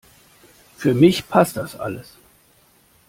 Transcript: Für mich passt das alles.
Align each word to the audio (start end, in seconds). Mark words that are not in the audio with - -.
Für 0.77 0.95
mich 0.95 1.29
passt 1.29 1.57
das 1.57 1.75
alles. 1.79 2.17